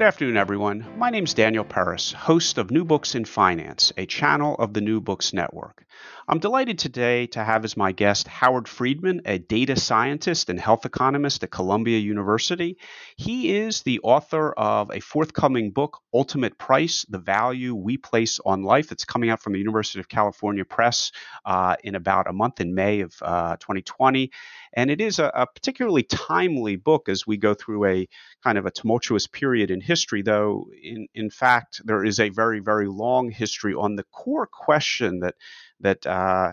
[0.00, 0.86] Good afternoon, everyone.
[0.96, 4.80] My name is Daniel Peris, host of New Books in Finance, a channel of the
[4.80, 5.84] New Books Network.
[6.28, 10.84] I'm delighted today to have as my guest Howard Friedman, a data scientist and health
[10.84, 12.76] economist at Columbia University.
[13.16, 18.62] He is the author of a forthcoming book, Ultimate Price The Value We Place on
[18.62, 18.88] Life.
[18.88, 21.10] that's coming out from the University of California Press
[21.44, 24.30] uh, in about a month in May of uh, 2020.
[24.74, 28.08] And it is a, a, particularly timely book as we go through a
[28.44, 32.60] kind of a tumultuous period in history, though, in, in fact, there is a very,
[32.60, 35.34] very long history on the core question that
[35.80, 36.52] that uh,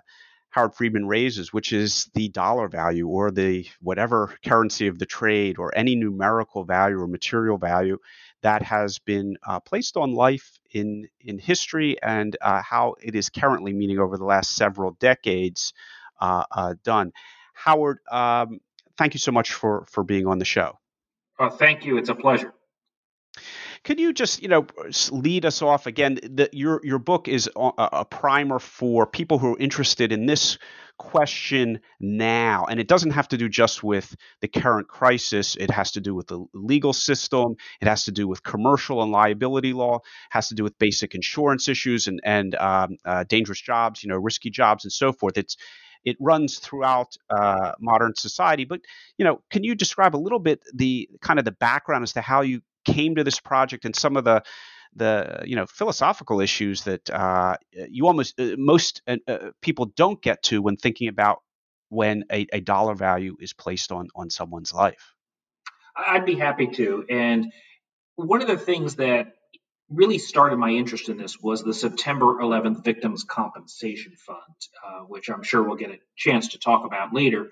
[0.50, 5.60] Howard Friedman raises, which is the dollar value or the whatever currency of the trade
[5.60, 7.98] or any numerical value or material value
[8.42, 13.30] that has been uh, placed on life in in history and uh, how it is
[13.30, 15.74] currently, meaning over the last several decades,
[16.22, 17.12] uh, uh, done.
[17.54, 18.60] Howard, um,
[18.98, 20.80] thank you so much for for being on the show.
[21.40, 21.98] Uh, thank you.
[21.98, 22.54] It's a pleasure.
[23.88, 24.68] Could you just, you know,
[25.12, 26.16] lead us off again?
[26.16, 30.58] The, your your book is a, a primer for people who are interested in this
[30.98, 35.56] question now, and it doesn't have to do just with the current crisis.
[35.56, 37.56] It has to do with the legal system.
[37.80, 40.00] It has to do with commercial and liability law.
[40.00, 44.10] It has to do with basic insurance issues and and um, uh, dangerous jobs, you
[44.10, 45.38] know, risky jobs and so forth.
[45.38, 45.56] It's
[46.04, 48.66] it runs throughout uh, modern society.
[48.66, 48.82] But
[49.18, 52.22] you know, can you describe a little bit the kind of the background as to
[52.22, 52.60] how you
[52.94, 54.44] came to this project and some of the
[54.96, 60.22] the you know philosophical issues that uh, you almost uh, most uh, uh, people don't
[60.22, 61.42] get to when thinking about
[61.90, 65.14] when a, a, dollar value is placed on on someone's life.
[65.96, 67.06] I'd be happy to.
[67.10, 67.52] And
[68.16, 69.34] one of the things that
[69.90, 74.40] really started my interest in this was the September 11th Victims Compensation Fund,
[74.86, 77.50] uh, which I'm sure we'll get a chance to talk about later.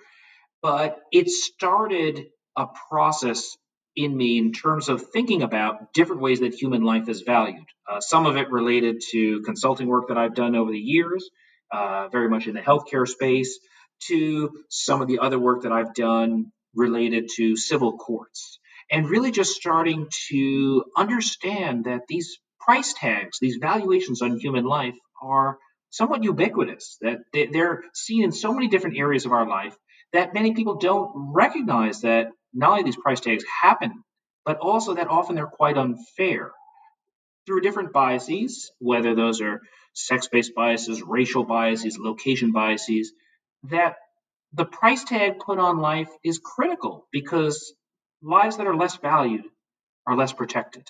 [0.62, 3.56] But it started a process
[3.96, 7.66] in me in terms of thinking about different ways that human life is valued.
[7.90, 11.30] Uh, some of it related to consulting work that I've done over the years,
[11.72, 13.60] uh, very much in the healthcare space,
[14.08, 18.60] to some of the other work that I've done related to civil courts.
[18.92, 24.96] And really just starting to understand that these price tags, these valuations on human life
[25.22, 25.58] are
[25.90, 29.76] somewhat ubiquitous, that they're seen in so many different areas of our life
[30.14, 34.04] that many people don't recognize that not only these price tags happen,
[34.46, 36.52] but also that often they're quite unfair
[37.46, 39.62] through different biases, whether those are
[39.94, 43.14] sex based biases, racial biases, location biases,
[43.64, 43.96] that
[44.54, 47.74] the price tag put on life is critical because
[48.22, 49.44] lives that are less valued
[50.08, 50.90] are less protected.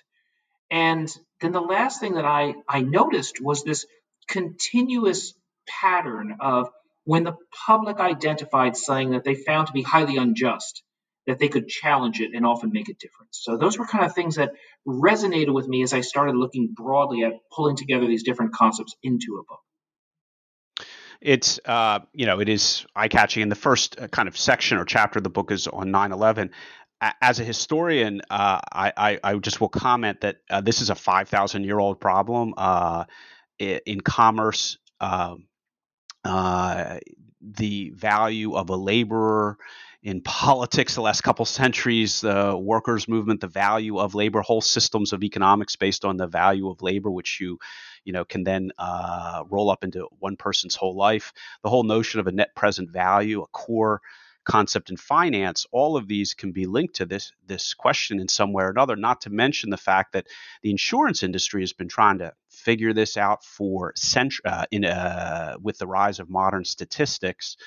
[0.72, 1.12] And
[1.42, 3.86] then the last thing that I, I noticed was this
[4.28, 5.34] continuous
[5.68, 6.70] pattern of
[7.06, 7.38] when the
[7.68, 10.84] public identified something that they found to be highly unjust,
[11.28, 13.40] that they could challenge it and often make a difference.
[13.42, 14.52] So those were kind of things that
[14.88, 19.40] resonated with me as I started looking broadly at pulling together these different concepts into
[19.40, 19.60] a book.
[21.22, 23.42] It's uh, you know it is eye catching.
[23.42, 26.52] And the first uh, kind of section or chapter of the book is on 9/11.
[27.22, 30.96] As a historian, uh, I, I, I, just will comment that uh, this is a
[30.96, 33.04] 5,000 year old problem uh,
[33.60, 34.78] in commerce.
[35.02, 35.48] Um,
[36.24, 37.00] uh,
[37.42, 39.58] the value of a laborer
[40.06, 45.14] in politics the last couple centuries, the workers' movement, the value of labor, whole systems
[45.14, 47.58] of economics based on the value of labor, which you,
[48.04, 51.34] you know, can then uh, roll up into one person's whole life.
[51.64, 54.00] The whole notion of a net present value, a core
[54.44, 58.54] concept in finance, all of these can be linked to this this question in some
[58.54, 58.96] way or another.
[58.96, 60.28] Not to mention the fact that
[60.62, 65.56] the insurance industry has been trying to figure this out for cent- uh, in uh,
[65.60, 67.58] with the rise of modern statistics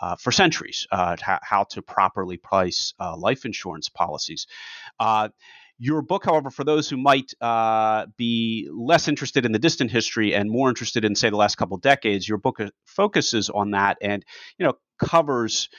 [0.00, 4.46] uh, for centuries uh, how to properly price uh, life insurance policies.
[4.98, 5.28] Uh,
[5.82, 10.34] your book, however, for those who might uh, be less interested in the distant history
[10.34, 14.22] and more interested in, say, the last couple decades, your book focuses on that and
[14.58, 15.70] you know covers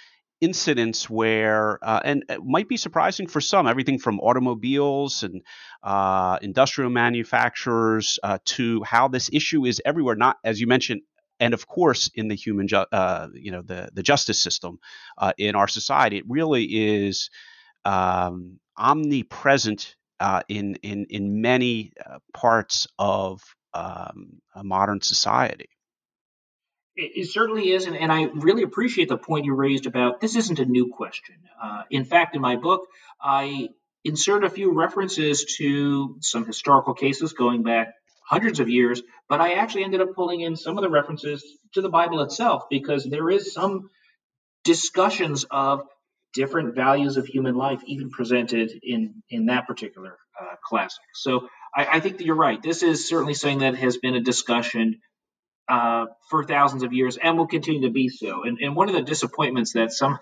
[0.42, 5.44] incidents where, uh, and it might be surprising for some, everything from automobiles and
[5.84, 11.02] uh, industrial manufacturers uh, to how this issue is everywhere, not, as you mentioned,
[11.42, 14.80] and of course in the human, ju- uh, you know, the the justice system
[15.18, 16.18] uh, in our society.
[16.18, 17.30] It really is
[17.84, 23.42] um, omnipresent uh, in in in many uh, parts of
[23.74, 25.70] um, modern society.
[26.96, 30.60] It, certainly is, and, and, I really appreciate the point you raised about this isn't
[30.60, 31.36] a new question.
[31.64, 32.82] Uh, in fact, in my book,
[33.20, 33.70] I
[34.04, 37.94] insert a few references to some historical cases going back
[38.32, 41.44] hundreds of years, but I actually ended up pulling in some of the references
[41.74, 43.90] to the Bible itself because there is some
[44.64, 45.82] discussions of
[46.34, 51.04] different values of human life even presented in in that particular uh, classic.
[51.14, 52.62] So I, I, think that you're right.
[52.64, 55.02] This is certainly something that has been a discussion
[55.68, 58.44] uh, for thousands of years and will continue to be so.
[58.44, 60.20] And, and one of the disappointments that some of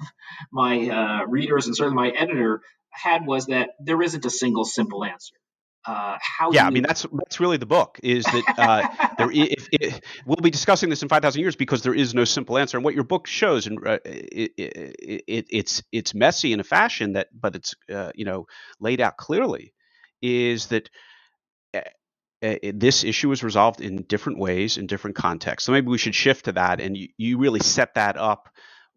[0.52, 5.06] my uh, readers and certainly my editor had was that there isn't a single simple
[5.06, 5.36] answer.
[5.90, 9.68] Uh, how yeah, I mean that's that's really the book is that uh, there if,
[9.72, 12.78] if, we'll be discussing this in five thousand years because there is no simple answer.
[12.78, 16.64] And what your book shows and uh, it, it, it, it's it's messy in a
[16.64, 18.46] fashion that but it's uh, you know
[18.80, 19.74] laid out clearly
[20.22, 20.92] is that
[21.74, 21.82] uh,
[22.44, 25.66] uh, this issue is resolved in different ways in different contexts.
[25.66, 28.48] So maybe we should shift to that and you, you really set that up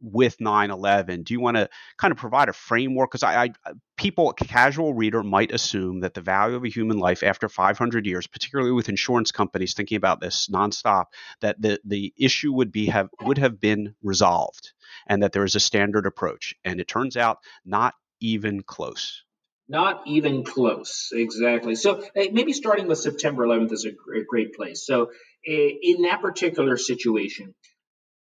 [0.03, 3.11] with 9-11 do you want to kind of provide a framework?
[3.11, 6.69] Because I, I, uh, people a casual reader might assume that the value of a
[6.69, 11.07] human life after 500 years particularly with insurance companies thinking about this nonstop
[11.41, 14.73] that the, the issue would be have would have been resolved
[15.07, 19.25] and that there is a standard approach and it turns out not even close.
[19.69, 21.77] Not even close exactly.
[21.77, 23.93] So maybe starting with september 11th is a
[24.29, 24.85] great place.
[24.85, 25.11] So
[25.47, 27.55] eh, in that particular situation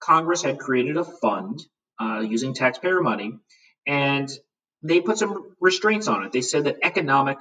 [0.02, 1.60] Congress had created a fund
[2.00, 3.34] uh, using taxpayer money,
[3.88, 4.30] and
[4.84, 6.32] they put some restraints on it.
[6.32, 7.38] They said that economic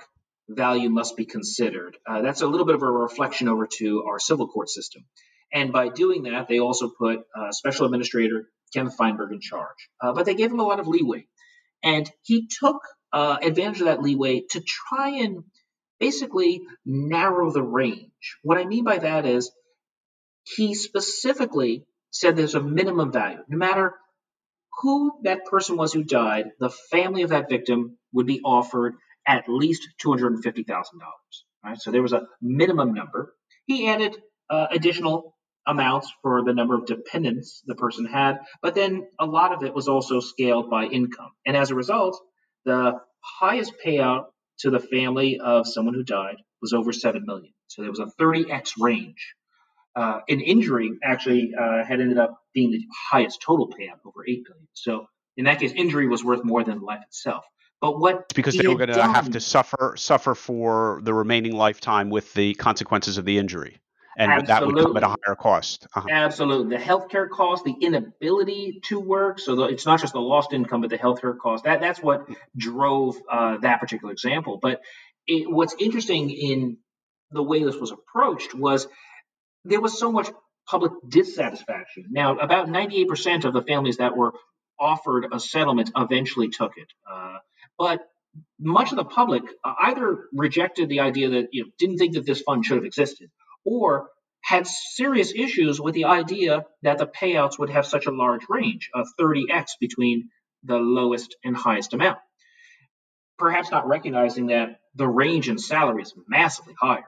[0.49, 1.97] value must be considered.
[2.07, 5.05] Uh, that's a little bit of a reflection over to our civil court system.
[5.53, 9.89] And by doing that, they also put uh, Special Administrator Kenneth Feinberg in charge.
[10.01, 11.27] Uh, but they gave him a lot of leeway.
[11.83, 12.83] And he took
[13.13, 15.45] uh, advantage of that leeway to try and
[15.99, 18.37] basically narrow the range.
[18.43, 19.51] What I mean by that is
[20.45, 23.39] he specifically said there's a minimum value.
[23.49, 23.95] No matter
[24.81, 28.95] who that person was who died, the family of that victim would be offered
[29.27, 30.65] at least $250,000.
[31.65, 31.79] Right?
[31.79, 33.35] So there was a minimum number.
[33.67, 34.17] He added
[34.49, 35.37] uh, additional
[35.67, 39.75] amounts for the number of dependents the person had, but then a lot of it
[39.75, 41.31] was also scaled by income.
[41.47, 42.19] And as a result,
[42.65, 44.25] the highest payout
[44.61, 47.53] to the family of someone who died was over 7 million.
[47.69, 49.35] So there was a 30x range
[49.97, 54.45] uh, an injury actually uh, had ended up being the highest total payout, over eight
[54.45, 54.69] billion.
[54.73, 55.07] So
[55.37, 57.45] in that case, injury was worth more than life itself.
[57.81, 62.11] But what because they were going to have to suffer suffer for the remaining lifetime
[62.11, 63.81] with the consequences of the injury,
[64.19, 64.55] and Absolutely.
[64.55, 65.87] that would come at a higher cost.
[65.97, 66.07] Uh-huh.
[66.11, 69.39] Absolutely, the healthcare cost, the inability to work.
[69.39, 71.65] So the, it's not just the lost income, but the healthcare cost.
[71.65, 74.59] That that's what drove uh, that particular example.
[74.61, 74.83] But
[75.27, 76.77] it, what's interesting in
[77.31, 78.89] the way this was approached was
[79.65, 80.31] there was so much
[80.69, 82.07] public dissatisfaction.
[82.11, 84.33] Now, about 98% of the families that were
[84.79, 86.89] offered a settlement eventually took it.
[87.11, 87.39] Uh,
[87.79, 88.01] but
[88.59, 92.25] much of the public uh, either rejected the idea that you know, didn't think that
[92.25, 93.31] this fund should have existed,
[93.65, 94.09] or
[94.43, 98.91] had serious issues with the idea that the payouts would have such a large range
[98.95, 100.31] of 30x between
[100.65, 102.19] the lowest and highest amount.
[103.39, 107.05] Perhaps not recognizing that the range in salary is massively higher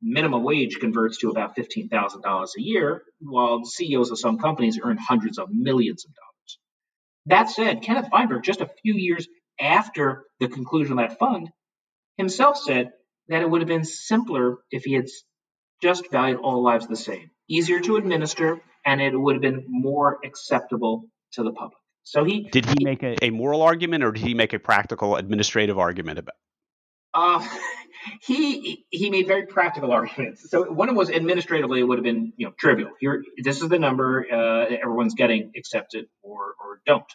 [0.00, 5.38] minimum wage converts to about $15,000 a year, while CEOs of some companies earn hundreds
[5.38, 6.58] of millions of dollars.
[7.26, 9.28] That said, Kenneth Feinberg, just a few years
[9.60, 11.50] after the conclusion of that fund,
[12.16, 12.90] himself said
[13.28, 15.06] that it would have been simpler if he had
[15.80, 20.18] just valued all lives the same, easier to administer, and it would have been more
[20.24, 21.78] acceptable to the public.
[22.04, 25.16] So he did he make a, a moral argument or did he make a practical
[25.16, 26.34] administrative argument about?
[27.14, 27.46] Uh,
[28.20, 30.50] he he made very practical arguments.
[30.50, 32.90] So one of was administratively it would have been you know trivial.
[33.00, 37.12] Here, this is the number uh, everyone's getting, accepted or or don't.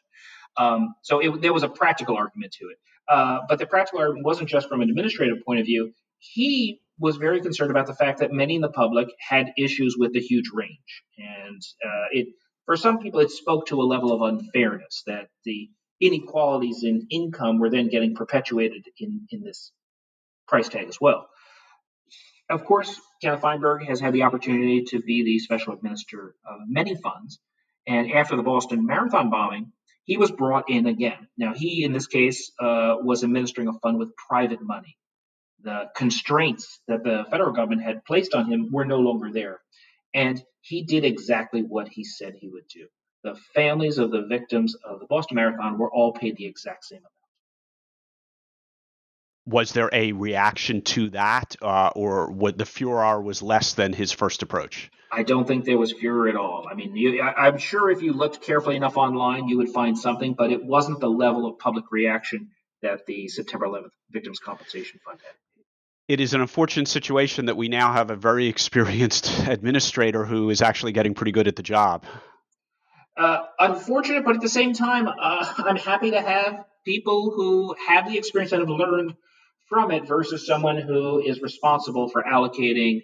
[0.58, 2.78] Um, so it, there was a practical argument to it.
[3.08, 5.94] Uh, but the practical argument wasn't just from an administrative point of view.
[6.20, 10.14] He was very concerned about the fact that many in the public had issues with
[10.14, 12.28] the huge range, and uh, it
[12.66, 17.60] for some people it spoke to a level of unfairness that the inequalities in income
[17.60, 19.72] were then getting perpetuated in in this
[20.48, 21.30] price tag as well.
[22.50, 26.96] Of course, Kenneth Feinberg has had the opportunity to be the special administrator of many
[26.96, 27.40] funds.
[27.86, 29.74] And after the Boston Marathon bombing,
[30.06, 31.28] he was brought in again.
[31.38, 34.98] Now, he, in this case, uh, was administering a fund with private money.
[35.64, 39.60] The constraints that the federal government had placed on him were no longer there.
[40.14, 42.88] And he did exactly what he said he would do.
[43.24, 47.00] The families of the victims of the Boston Marathon were all paid the exact same
[47.00, 47.12] amount.
[49.48, 54.12] Was there a reaction to that, uh, or what the furor was less than his
[54.12, 54.92] first approach?
[55.12, 56.68] I don't think there was furor at all.
[56.70, 59.98] I mean, you, I, I'm sure if you looked carefully enough online, you would find
[59.98, 62.50] something, but it wasn't the level of public reaction
[62.82, 65.34] that the September 11th Victims Compensation Fund had
[66.08, 70.62] it is an unfortunate situation that we now have a very experienced administrator who is
[70.62, 72.06] actually getting pretty good at the job.
[73.18, 75.14] Uh, unfortunate, but at the same time, uh,
[75.58, 79.16] I'm happy to have people who have the experience and have learned
[79.70, 83.02] from it versus someone who is responsible for allocating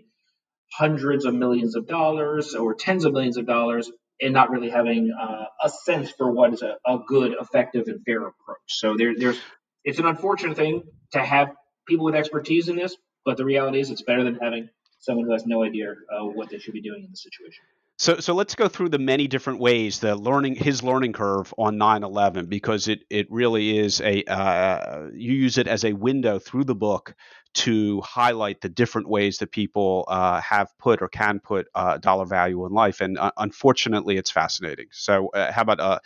[0.74, 3.92] hundreds of millions of dollars or tens of millions of dollars
[4.22, 8.02] and not really having uh, a sense for what is a, a, good, effective, and
[8.06, 8.58] fair approach.
[8.68, 9.40] So there, there's
[9.84, 11.52] it's an unfortunate thing to have
[11.88, 15.34] people with expertise in this, but the reality is it's better than having someone who
[15.34, 17.64] has no idea uh, what they should be doing in the situation.
[18.04, 21.78] So, so let's go through the many different ways the learning his learning curve on
[21.78, 26.66] 9/11 because it it really is a uh, you use it as a window through
[26.66, 27.16] the book
[27.54, 32.26] to highlight the different ways that people uh, have put or can put uh, dollar
[32.26, 34.88] value in life, and uh, unfortunately, it's fascinating.
[34.92, 36.00] So, uh, how about uh,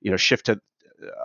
[0.00, 0.60] you know shift to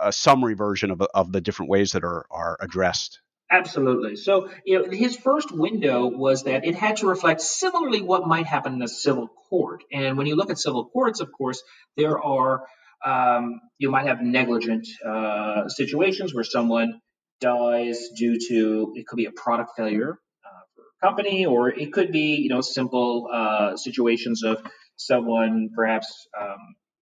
[0.00, 3.20] a summary version of of the different ways that are are addressed?
[3.52, 4.16] Absolutely.
[4.16, 8.46] So, you know, his first window was that it had to reflect similarly what might
[8.46, 9.84] happen in a civil court.
[9.92, 11.62] And when you look at civil courts, of course,
[11.98, 12.64] there are
[13.04, 17.00] um, you might have negligent uh, situations where someone
[17.40, 21.92] dies due to it could be a product failure uh, for a company, or it
[21.92, 24.62] could be you know simple uh, situations of
[24.96, 26.56] someone perhaps um,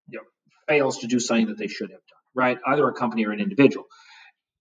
[0.08, 0.24] you know
[0.66, 2.18] fails to do something that they should have done.
[2.34, 3.86] Right, either a company or an individual.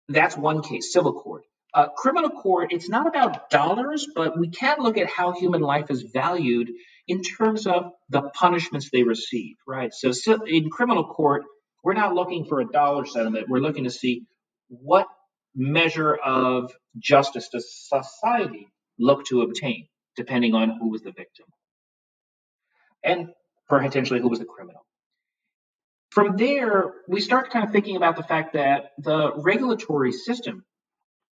[0.08, 1.44] That's one case, civil court.
[1.74, 5.90] Uh, criminal court, it's not about dollars, but we can look at how human life
[5.90, 6.70] is valued
[7.06, 9.92] in terms of the punishments they receive, right?
[9.92, 11.44] So, so in criminal court,
[11.84, 13.48] we're not looking for a dollar settlement.
[13.48, 14.24] We're looking to see
[14.68, 15.06] what
[15.54, 21.46] measure of justice does society look to obtain, depending on who was the victim
[23.04, 23.28] and
[23.68, 24.84] potentially who was the criminal.
[26.10, 30.64] From there, we start kind of thinking about the fact that the regulatory system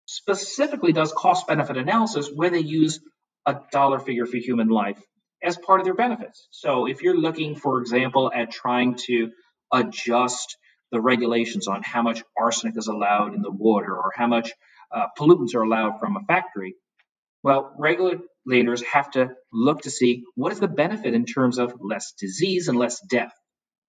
[0.07, 3.01] specifically does cost benefit analysis where they use
[3.47, 5.01] a dollar figure for human life
[5.43, 6.49] as part of their benefits.
[6.51, 9.31] So if you're looking, for example, at trying to
[9.73, 10.57] adjust
[10.93, 14.53] the regulations on how much arsenic is allowed in the water or how much
[14.95, 16.77] uh, pollutants are allowed from a factory,
[17.43, 22.13] well, regulators have to look to see what is the benefit in terms of less
[22.21, 23.33] disease and less death.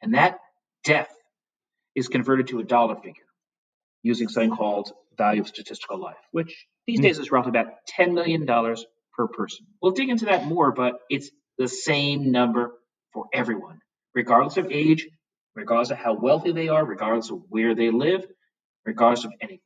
[0.02, 0.40] And that
[0.84, 1.10] death
[1.94, 3.26] is converted to a dollar figure
[4.04, 7.68] using something called value of statistical life, which these mm days is roughly about
[7.98, 9.66] $10 million per person.
[9.82, 12.74] We'll dig into that more, but it's the same number
[13.14, 13.80] for everyone,
[14.14, 15.08] regardless of age,
[15.56, 18.26] regardless of how wealthy they are, regardless of where they live,
[18.86, 19.60] regardless of anything.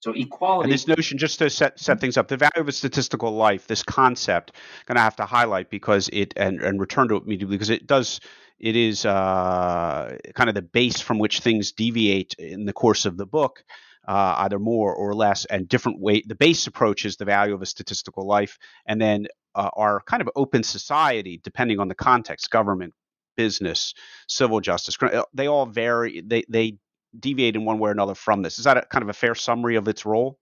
[0.00, 0.66] So equality.
[0.66, 3.66] And this notion, just to set set things up, the value of a statistical life,
[3.66, 4.52] this concept,
[4.86, 7.86] going to have to highlight because it and and return to it immediately because it
[7.86, 8.20] does.
[8.60, 13.16] It is uh, kind of the base from which things deviate in the course of
[13.16, 13.64] the book
[14.08, 16.22] uh, either more or less, and different way.
[16.26, 20.22] The base approach is the value of a statistical life, and then uh, our kind
[20.22, 22.94] of open society, depending on the context, government,
[23.36, 23.92] business,
[24.26, 24.96] civil justice,
[25.34, 26.22] they all vary.
[26.26, 26.78] They they
[27.18, 28.58] deviate in one way or another from this.
[28.58, 30.38] Is that a, kind of a fair summary of its role?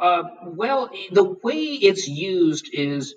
[0.00, 3.14] Uh, well, the way it's used is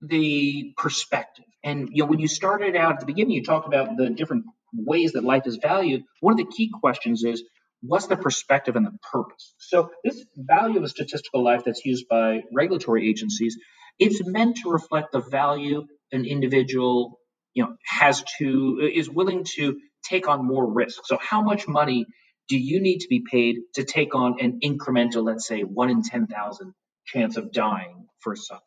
[0.00, 1.44] the perspective.
[1.64, 4.46] And you know, when you started out at the beginning, you talked about the different
[4.72, 6.02] ways that life is valued.
[6.20, 7.44] One of the key questions is
[7.82, 9.54] what's the perspective and the purpose?
[9.58, 13.56] So this value of a statistical life that's used by regulatory agencies,
[13.98, 17.18] it's meant to reflect the value an individual,
[17.54, 21.02] you know, has to is willing to take on more risk.
[21.04, 22.06] So how much money
[22.48, 26.02] do you need to be paid to take on an incremental, let's say, one in
[26.02, 26.74] ten thousand
[27.06, 28.66] chance of dying for something?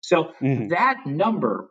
[0.00, 0.68] So mm-hmm.
[0.68, 1.70] that number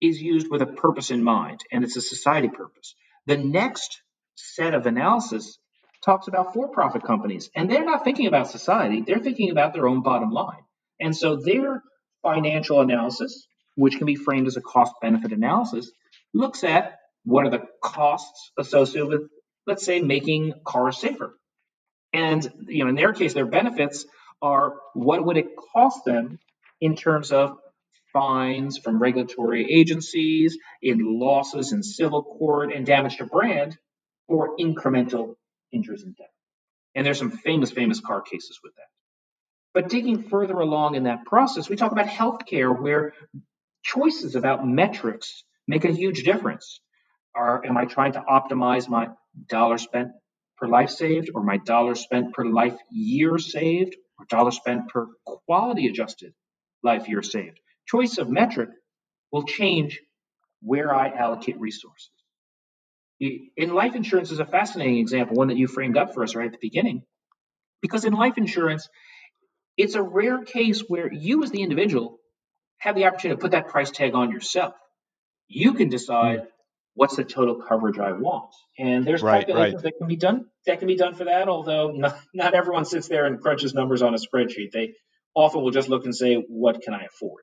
[0.00, 2.94] is used with a purpose in mind, and it's a society purpose.
[3.26, 4.02] The next
[4.34, 5.58] set of analysis
[6.04, 9.88] talks about for profit companies, and they're not thinking about society, they're thinking about their
[9.88, 10.62] own bottom line.
[11.00, 11.82] And so their
[12.22, 15.90] financial analysis, which can be framed as a cost benefit analysis,
[16.34, 19.22] looks at what are the costs associated with,
[19.66, 21.36] let's say, making cars safer.
[22.12, 24.06] And you know, in their case, their benefits
[24.40, 26.38] are what would it cost them
[26.80, 27.56] in terms of
[28.12, 33.76] fines from regulatory agencies, in losses in civil court, and damage to brand
[34.28, 35.34] for incremental
[35.72, 36.26] injuries and death.
[36.94, 38.86] And there's some famous, famous car cases with that.
[39.74, 43.14] But digging further along in that process, we talk about healthcare where
[43.82, 46.80] choices about metrics make a huge difference.
[47.34, 49.08] Are, am I trying to optimize my
[49.48, 50.12] dollar spent
[50.56, 55.08] per life saved or my dollar spent per life year saved or dollar spent per
[55.24, 56.32] quality adjusted
[56.82, 57.58] life year saved?
[57.86, 58.70] Choice of metric
[59.32, 60.00] will change
[60.62, 62.10] where I allocate resources.
[63.20, 66.46] In life insurance is a fascinating example, one that you framed up for us right
[66.46, 67.02] at the beginning.
[67.80, 68.88] Because in life insurance,
[69.76, 72.18] it's a rare case where you as the individual
[72.78, 74.74] have the opportunity to put that price tag on yourself.
[75.48, 76.46] You can decide
[76.94, 78.54] what's the total coverage I want.
[78.78, 79.92] And there's right, calculations right.
[79.92, 83.08] that can be done that can be done for that, although not, not everyone sits
[83.08, 84.70] there and crunches numbers on a spreadsheet.
[84.72, 84.94] They
[85.34, 87.42] often will just look and say, what can I afford?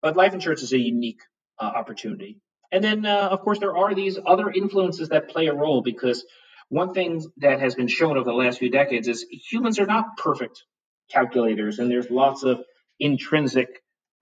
[0.00, 1.20] But life insurance is a unique
[1.60, 2.40] uh, opportunity.
[2.72, 6.24] And then, uh, of course, there are these other influences that play a role because
[6.70, 10.16] one thing that has been shown over the last few decades is humans are not
[10.16, 10.64] perfect
[11.10, 12.60] calculators, and there's lots of
[12.98, 13.68] intrinsic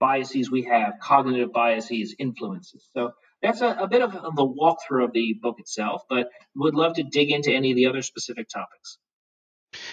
[0.01, 2.85] biases we have, cognitive biases, influences.
[2.93, 6.95] So that's a, a bit of the walkthrough of the book itself, but would love
[6.95, 8.97] to dig into any of the other specific topics.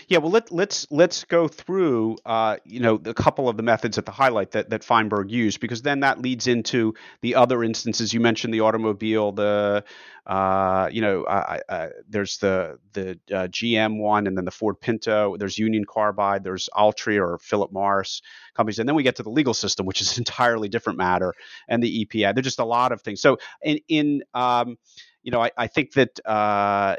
[0.08, 3.96] Yeah, well, let, let's let's go through, uh, you know, a couple of the methods
[3.96, 8.12] at the highlight that that Feinberg used, because then that leads into the other instances.
[8.12, 9.84] You mentioned the automobile, the,
[10.26, 14.80] uh, you know, uh, uh, there's the the uh, GM one, and then the Ford
[14.80, 15.36] Pinto.
[15.36, 18.20] There's Union Carbide, there's Altria or Philip Morris
[18.54, 21.34] companies, and then we get to the legal system, which is an entirely different matter,
[21.68, 22.34] and the EPA.
[22.34, 23.20] There's just a lot of things.
[23.20, 24.76] So in in um,
[25.22, 26.96] you know, I, I think that uh,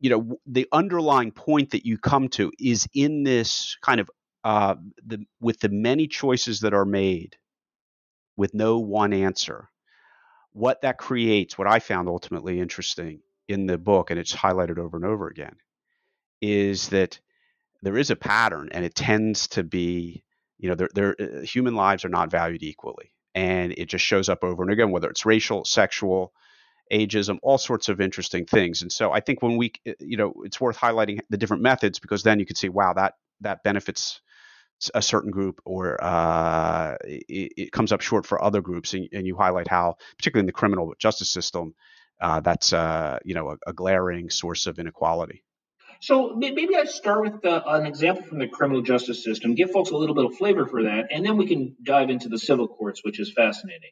[0.00, 4.10] you know the underlying point that you come to is in this kind of
[4.42, 4.74] uh,
[5.06, 7.36] the with the many choices that are made
[8.36, 9.68] with no one answer
[10.52, 14.96] what that creates what i found ultimately interesting in the book and it's highlighted over
[14.96, 15.54] and over again
[16.40, 17.20] is that
[17.82, 20.24] there is a pattern and it tends to be
[20.58, 24.42] you know there, uh, human lives are not valued equally and it just shows up
[24.42, 26.32] over and again whether it's racial sexual
[26.90, 28.82] ageism, all sorts of interesting things.
[28.82, 31.98] And so I think when we, eh, you know, it's worth highlighting the different methods
[31.98, 34.20] because then you can see, wow, that that benefits
[34.94, 38.94] a certain group or uh, it, it, comes up short for other groups.
[38.94, 41.74] And, and, you highlight how, particularly in the criminal justice system,
[42.20, 45.42] uh, that's uh, you know a, a, glaring source of inequality.
[46.00, 49.90] So maybe I start with the, an example from the criminal justice system, give folks
[49.90, 52.68] a little bit of flavor for that, and then we can dive into the civil
[52.68, 53.90] courts, which is fascinating.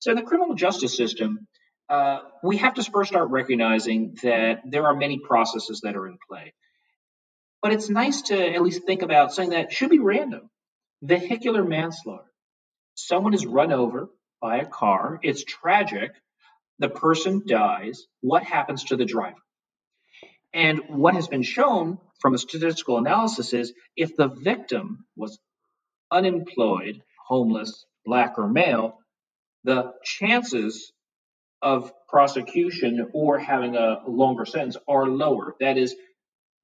[0.00, 1.46] So in the criminal justice system,
[1.88, 6.18] uh, we have to first start recognizing that there are many processes that are in
[6.28, 6.54] play.
[7.60, 10.50] But it's nice to at least think about something that should be random
[11.02, 12.30] vehicular manslaughter.
[12.94, 14.08] Someone is run over
[14.40, 16.12] by a car, it's tragic,
[16.78, 18.06] the person dies.
[18.20, 19.36] What happens to the driver?
[20.52, 25.38] And what has been shown from a statistical analysis is if the victim was
[26.10, 28.98] unemployed, homeless, black, or male,
[29.64, 30.92] the chances
[31.62, 35.54] of prosecution or having a longer sentence are lower.
[35.60, 35.94] That is,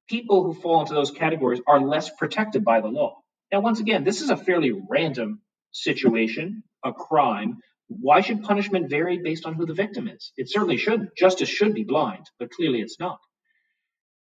[0.09, 3.17] people who fall into those categories are less protected by the law.
[3.51, 7.59] Now, once again, this is a fairly random situation, a crime.
[7.87, 10.31] Why should punishment vary based on who the victim is?
[10.37, 11.15] It certainly shouldn't.
[11.17, 13.19] Justice should be blind, but clearly it's not.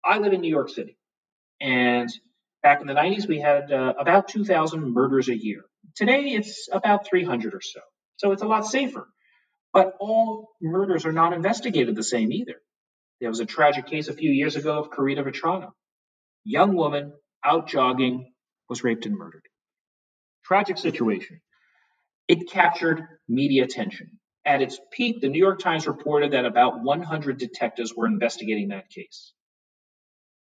[0.04, 0.98] I live in New York City,
[1.60, 2.10] and
[2.62, 5.62] back in the 90s, we had uh, about 2,000 murders a year.
[5.96, 7.80] Today, it's about 300 or so.
[8.16, 9.08] So it's a lot safer.
[9.74, 12.62] But all murders are not investigated the same either.
[13.20, 15.72] There was a tragic case a few years ago of Karina Vetrano.
[16.44, 17.12] Young woman
[17.44, 18.32] out jogging
[18.68, 19.42] was raped and murdered.
[20.44, 21.40] Tragic situation.
[22.28, 24.20] It captured media attention.
[24.44, 28.90] At its peak, the New York Times reported that about 100 detectives were investigating that
[28.90, 29.32] case.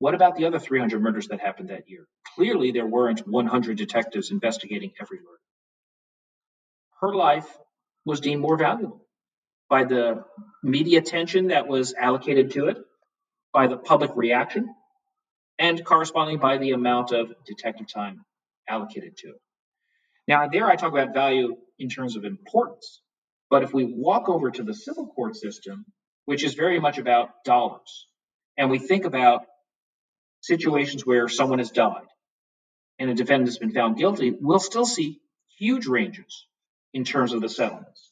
[0.00, 2.08] What about the other 300 murders that happened that year?
[2.34, 5.38] Clearly, there weren't 100 detectives investigating every murder.
[7.00, 7.46] Her life
[8.04, 9.01] was deemed more valuable
[9.72, 10.22] by the
[10.62, 12.76] media attention that was allocated to it,
[13.54, 14.68] by the public reaction,
[15.58, 18.22] and corresponding by the amount of detective time
[18.68, 19.40] allocated to it.
[20.28, 23.00] Now, there I talk about value in terms of importance.
[23.48, 25.86] But if we walk over to the civil court system,
[26.26, 28.06] which is very much about dollars,
[28.58, 29.46] and we think about
[30.42, 32.08] situations where someone has died
[32.98, 35.22] and a defendant has been found guilty, we'll still see
[35.58, 36.46] huge ranges
[36.92, 38.11] in terms of the settlements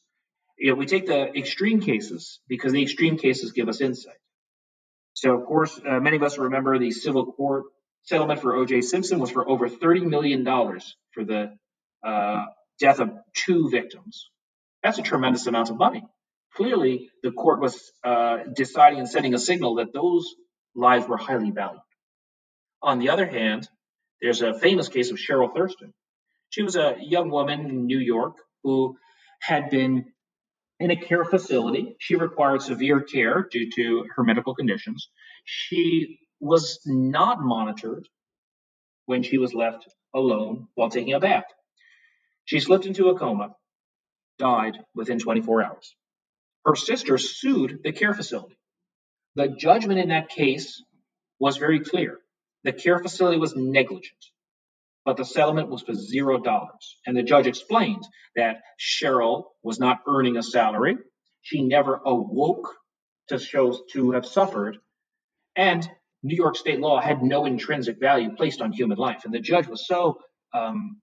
[0.61, 4.19] you know, we take the extreme cases because the extreme cases give us insight.
[5.13, 7.63] So, of course, uh, many of us remember the civil court
[8.03, 8.81] settlement for O.J.
[8.81, 11.57] Simpson was for over $30 million for the
[12.05, 12.45] uh,
[12.79, 14.29] death of two victims.
[14.83, 16.03] That's a tremendous amount of money.
[16.55, 20.35] Clearly, the court was uh, deciding and sending a signal that those
[20.75, 21.81] lives were highly valued.
[22.83, 23.67] On the other hand,
[24.21, 25.91] there's a famous case of Cheryl Thurston.
[26.51, 28.97] She was a young woman in New York who
[29.39, 30.10] had been
[30.81, 31.95] in a care facility.
[31.99, 35.09] She required severe care due to her medical conditions.
[35.45, 38.07] She was not monitored
[39.05, 41.45] when she was left alone while taking a bath.
[42.45, 43.55] She slipped into a coma,
[44.39, 45.95] died within 24 hours.
[46.65, 48.57] Her sister sued the care facility.
[49.35, 50.83] The judgment in that case
[51.39, 52.17] was very clear.
[52.63, 54.23] The care facility was negligent,
[55.05, 56.97] but the settlement was for zero dollars.
[57.05, 58.03] And the judge explained
[58.35, 60.97] that Cheryl was not earning a salary.
[61.41, 62.75] She never awoke
[63.29, 64.77] to show to have suffered.
[65.55, 65.87] And
[66.23, 69.21] New York state law had no intrinsic value placed on human life.
[69.25, 70.19] And the judge was so
[70.53, 71.01] um,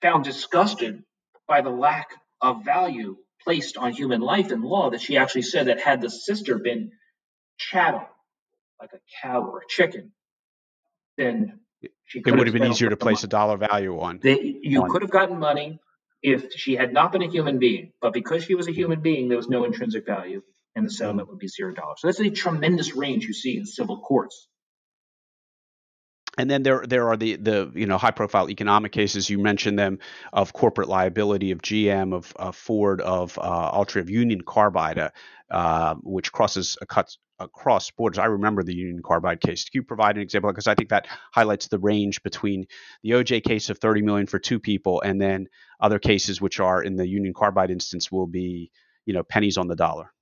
[0.00, 1.02] found disgusted
[1.46, 2.08] by the lack
[2.40, 6.08] of value placed on human life in law that she actually said that had the
[6.08, 6.92] sister been
[7.58, 8.06] chattel,
[8.80, 10.12] like a cow or a chicken,
[11.18, 11.60] then
[12.04, 13.28] she it would have been easier to place money.
[13.28, 14.20] a dollar value on.
[14.22, 14.90] They, you on.
[14.90, 15.78] could have gotten money
[16.22, 19.28] if she had not been a human being, but because she was a human being,
[19.28, 20.42] there was no intrinsic value,
[20.74, 21.98] and the settlement would be zero dollars.
[22.00, 24.48] So that's a tremendous range you see in civil courts
[26.38, 29.78] and then there there are the the you know high profile economic cases you mentioned
[29.78, 29.98] them
[30.32, 35.10] of corporate liability of GM of, of Ford of uh, Altria of Union Carbide
[35.50, 38.18] uh, which crosses a cuts across borders.
[38.18, 39.64] I remember the Union Carbide case.
[39.64, 42.66] Can you provide an example because I think that highlights the range between
[43.02, 45.48] the OJ case of 30 million for two people and then
[45.80, 48.70] other cases which are in the Union Carbide instance will be
[49.06, 50.12] you know pennies on the dollar.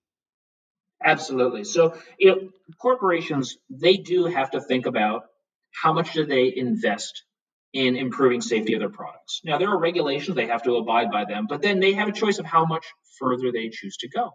[1.04, 1.64] Absolutely.
[1.64, 2.48] So you know,
[2.80, 5.24] corporations they do have to think about
[5.72, 7.24] how much do they invest
[7.72, 9.40] in improving safety of their products?
[9.44, 12.12] Now, there are regulations, they have to abide by them, but then they have a
[12.12, 12.86] choice of how much
[13.18, 14.30] further they choose to go.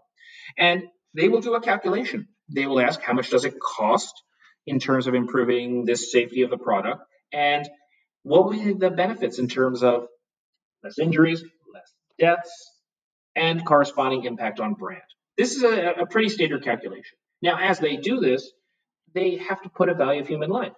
[0.57, 2.27] And they will do a calculation.
[2.49, 4.13] They will ask how much does it cost
[4.65, 7.67] in terms of improving this safety of the product and
[8.23, 10.07] what will be the benefits in terms of
[10.83, 12.71] less injuries, less deaths,
[13.35, 15.01] and corresponding impact on brand.
[15.37, 17.17] This is a, a pretty standard calculation.
[17.41, 18.51] Now, as they do this,
[19.13, 20.73] they have to put a value of human life.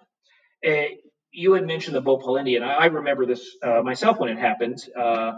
[0.66, 0.94] Uh,
[1.32, 2.62] you had mentioned the Bhopal Indian.
[2.62, 4.78] I, remember this uh, myself when it happened.
[4.98, 5.32] Uh,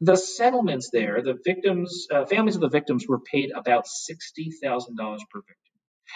[0.00, 4.60] the settlements there, the victims, uh, families of the victims were paid about $60,000
[5.30, 5.56] per victim.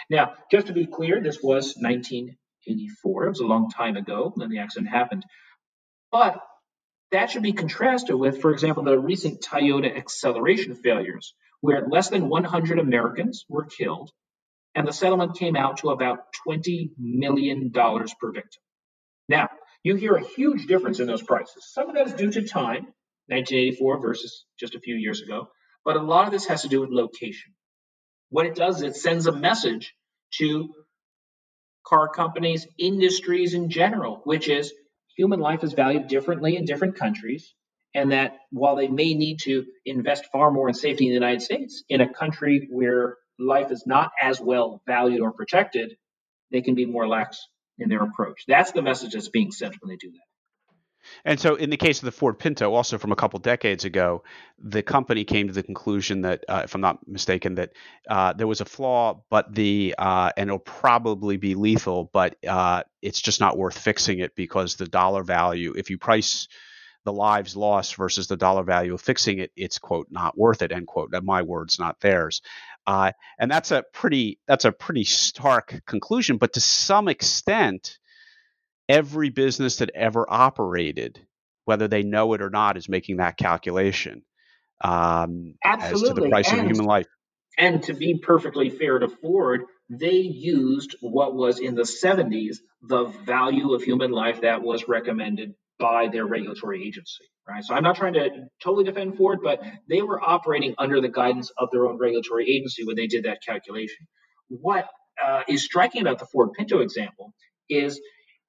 [0.09, 3.25] Now, just to be clear, this was 1984.
[3.25, 5.25] It was a long time ago when the accident happened.
[6.11, 6.41] But
[7.11, 12.29] that should be contrasted with, for example, the recent Toyota acceleration failures, where less than
[12.29, 14.11] 100 Americans were killed
[14.75, 18.61] and the settlement came out to about $20 million per victim.
[19.27, 19.49] Now,
[19.83, 21.71] you hear a huge difference in those prices.
[21.71, 22.93] Some of that is due to time,
[23.27, 25.49] 1984 versus just a few years ago,
[25.83, 27.53] but a lot of this has to do with location.
[28.29, 29.93] What it does is it sends a message
[30.37, 30.73] to
[31.85, 34.71] car companies, industries in general, which is
[35.17, 37.53] human life is valued differently in different countries.
[37.93, 41.41] And that while they may need to invest far more in safety in the United
[41.41, 45.95] States, in a country where life is not as well valued or protected,
[46.51, 47.47] they can be more lax
[47.79, 48.43] in their approach.
[48.47, 50.19] That's the message that's being sent when they do that.
[51.25, 54.23] And so, in the case of the Ford Pinto, also from a couple decades ago,
[54.59, 57.71] the company came to the conclusion that, uh, if I'm not mistaken, that
[58.07, 62.83] uh, there was a flaw, but the uh, and it'll probably be lethal, but uh,
[63.01, 66.47] it's just not worth fixing it because the dollar value, if you price
[67.03, 70.71] the lives lost versus the dollar value of fixing it, it's quote not worth it
[70.71, 71.11] end quote.
[71.23, 72.41] My words, not theirs.
[72.85, 76.37] Uh, and that's a pretty that's a pretty stark conclusion.
[76.37, 77.97] But to some extent,
[78.89, 81.19] every business that ever operated,
[81.65, 84.23] whether they know it or not, is making that calculation
[84.83, 87.07] um, as to the price and, of human life.
[87.57, 93.05] And to be perfectly fair to Ford, they used what was in the 70s the
[93.05, 97.63] value of human life that was recommended by their regulatory agency, right?
[97.65, 98.29] So I'm not trying to
[98.63, 102.85] totally defend Ford, but they were operating under the guidance of their own regulatory agency
[102.85, 104.07] when they did that calculation.
[104.49, 104.87] What
[105.23, 107.33] uh, is striking about the Ford Pinto example
[107.69, 107.99] is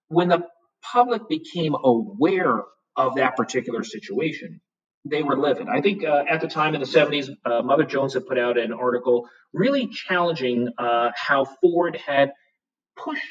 [0.09, 0.45] when the
[0.93, 2.63] public became aware
[2.97, 4.61] of that particular situation,
[5.05, 5.69] they were living.
[5.69, 8.59] I think uh, at the time in the 70s, uh, Mother Jones had put out
[8.59, 12.33] an article really challenging uh, how Ford had
[12.97, 13.23] pushed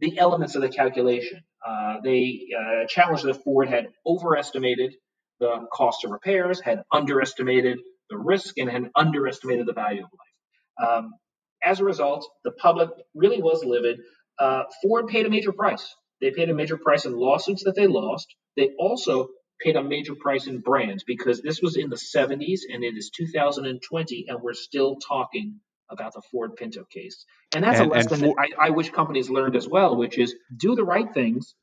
[0.00, 1.42] the elements of the calculation.
[1.66, 4.94] Uh, they uh, challenged that Ford had overestimated
[5.40, 7.78] the cost of repairs, had underestimated
[8.10, 10.88] the risk, and had underestimated the value of life.
[10.90, 11.14] Um,
[11.62, 14.00] as a result, the public really was livid.
[14.38, 15.94] Uh, Ford paid a major price.
[16.20, 18.34] They paid a major price in lawsuits that they lost.
[18.56, 19.28] They also
[19.60, 23.10] paid a major price in brands because this was in the 70s and it is
[23.10, 25.60] 2020 and we're still talking
[25.92, 27.24] about the Ford Pinto case.
[27.54, 30.34] And that's and, a lesson that I, I wish companies learned as well, which is
[30.56, 31.54] do the right things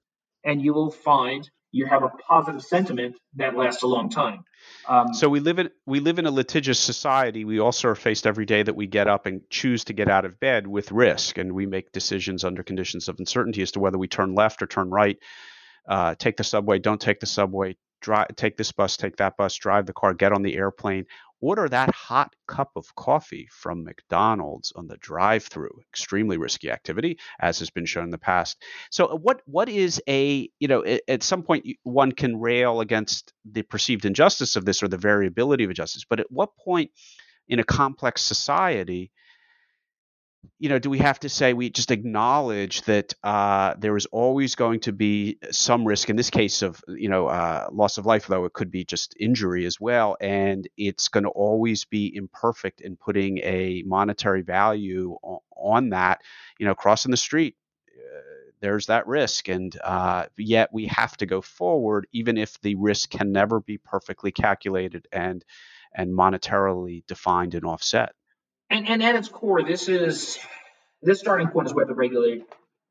[0.43, 4.43] and you will find you have a positive sentiment that lasts a long time.
[4.87, 7.45] Um, so we live in we live in a litigious society.
[7.45, 10.25] We also are faced every day that we get up and choose to get out
[10.25, 13.97] of bed with risk, and we make decisions under conditions of uncertainty as to whether
[13.97, 15.17] we turn left or turn right,
[15.87, 19.55] uh, take the subway, don't take the subway, drive, take this bus, take that bus,
[19.55, 21.05] drive the car, get on the airplane,
[21.41, 25.81] order that hot cup of coffee from McDonald's on the drive-through.
[25.91, 28.61] Extremely risky activity, as has been shown in the past.
[28.91, 33.33] So, uh, what what is a you know at some point one can rail against
[33.49, 36.91] the perceived injustice of this or the variability of injustice, but at what point
[37.47, 39.11] in a complex society
[40.57, 44.55] you know, do we have to say we just acknowledge that uh, there is always
[44.55, 48.27] going to be some risk in this case of you know uh, loss of life,
[48.27, 52.81] though it could be just injury as well, and it's going to always be imperfect
[52.81, 56.21] in putting a monetary value on, on that.
[56.57, 57.55] You know, crossing the street,
[57.89, 62.75] uh, there's that risk, and uh, yet we have to go forward, even if the
[62.75, 65.43] risk can never be perfectly calculated and
[65.93, 68.13] and monetarily defined and offset.
[68.69, 70.37] And, and at its core, this is
[71.01, 72.43] this starting point is where the regulate,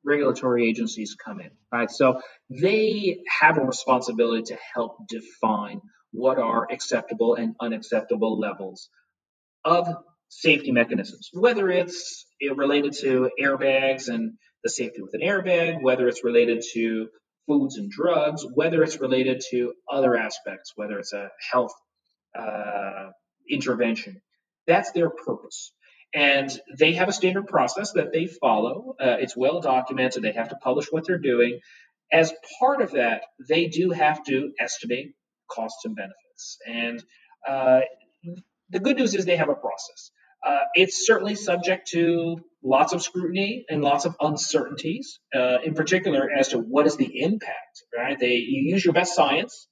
[0.04, 1.90] regulatory agencies come in, right?
[1.90, 5.80] So they have a responsibility to help define
[6.12, 8.88] what are acceptable and unacceptable levels
[9.64, 9.86] of
[10.28, 14.32] safety mechanisms, whether it's related to airbags and
[14.64, 17.08] the safety with an airbag, whether it's related to
[17.46, 21.72] foods and drugs, whether it's related to other aspects, whether it's a health
[22.38, 23.10] uh,
[23.48, 24.20] intervention.
[24.68, 25.72] That's their purpose.
[26.14, 28.94] And they have a standard process that they follow.
[29.00, 30.22] Uh, it's well documented.
[30.22, 31.60] They have to publish what they're doing.
[32.12, 35.14] As part of that, they do have to estimate
[35.50, 36.58] costs and benefits.
[36.66, 37.02] And
[37.46, 37.80] uh,
[38.70, 40.10] the good news is they have a process.
[40.46, 46.30] Uh, it's certainly subject to lots of scrutiny and lots of uncertainties, uh, in particular
[46.30, 47.82] as to what is the impact.
[47.96, 48.18] Right?
[48.18, 49.66] They you use your best science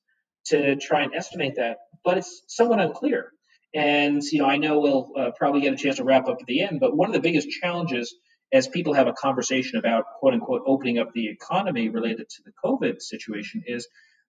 [0.47, 3.33] to try and estimate that, but it's somewhat unclear.
[3.77, 6.47] And you know, I know we'll uh, probably get a chance to wrap up at
[6.47, 8.15] the end, but one of the biggest challenges
[8.53, 12.53] as people have a conversation about quote unquote opening up the economy related to the
[12.65, 13.89] COVID situation is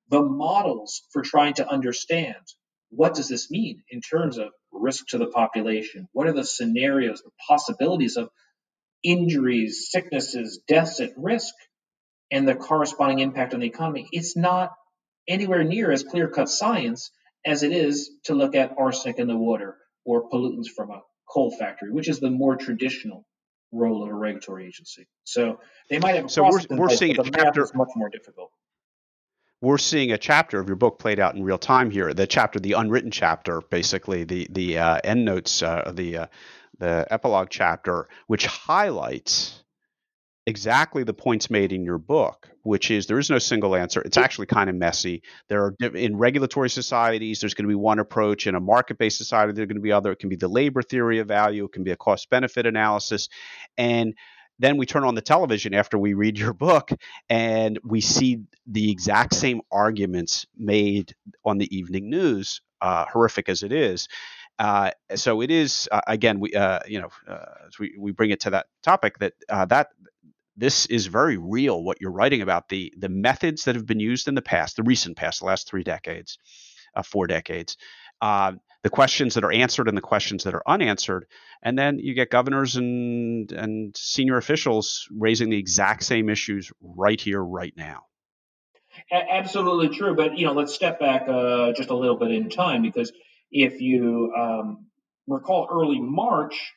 [0.09, 2.35] the models for trying to understand
[2.89, 6.07] what does this mean in terms of risk to the population?
[6.13, 8.29] What are the scenarios, the possibilities of
[9.03, 11.53] injuries, sicknesses, deaths at risk,
[12.31, 14.07] and the corresponding impact on the economy?
[14.11, 14.71] It's not
[15.27, 17.11] anywhere near as clear cut science
[17.47, 21.55] as it is to look at arsenic in the water or pollutants from a coal
[21.57, 23.25] factory, which is the more traditional
[23.71, 25.07] role of a regulatory agency.
[25.23, 28.51] So they might have a so we're, we're place, seeing the chapter, much more difficult.
[29.61, 32.13] We're seeing a chapter of your book played out in real time here.
[32.13, 36.27] The chapter, the unwritten chapter, basically the the uh, end notes, uh, the uh,
[36.79, 39.63] the epilogue chapter, which highlights
[40.47, 44.01] exactly the points made in your book, which is there is no single answer.
[44.01, 45.21] It's actually kind of messy.
[45.49, 48.47] There are in regulatory societies, there's going to be one approach.
[48.47, 50.13] In a market-based society, there's going to be other.
[50.13, 51.65] It can be the labor theory of value.
[51.65, 53.27] It can be a cost-benefit analysis,
[53.77, 54.15] and
[54.59, 56.89] then we turn on the television after we read your book
[57.29, 61.13] and we see the exact same arguments made
[61.45, 64.07] on the evening news, uh, horrific as it is.
[64.59, 67.45] Uh, so it is uh, again, we uh, you know, uh,
[67.79, 69.89] we, we bring it to that topic that uh, that
[70.57, 74.27] this is very real what you're writing about the the methods that have been used
[74.27, 76.37] in the past the recent past the last three decades
[76.95, 77.77] uh, four decades
[78.21, 81.25] uh, the questions that are answered and the questions that are unanswered
[81.63, 87.19] and then you get governors and and senior officials raising the exact same issues right
[87.19, 88.03] here right now.
[89.11, 92.81] Absolutely true but you know let's step back uh, just a little bit in time
[92.81, 93.11] because
[93.51, 94.87] if you um,
[95.27, 96.73] recall early march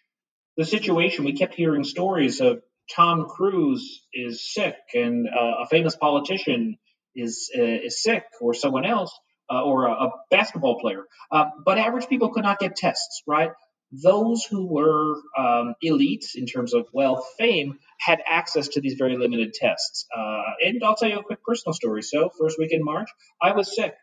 [0.56, 2.60] the situation we kept hearing stories of
[2.94, 6.78] Tom Cruise is sick and uh, a famous politician
[7.14, 9.16] is uh, is sick or someone else
[9.50, 11.04] uh, or a, a, basketball player.
[11.30, 13.50] Uh, but average people could not get tests, right?
[13.92, 19.16] Those who were um, elites in terms of wealth, fame, had access to these very
[19.16, 20.06] limited tests.
[20.16, 22.02] Uh, and I'll tell you a quick personal story.
[22.02, 23.08] So, first week in March,
[23.42, 23.94] I was sick,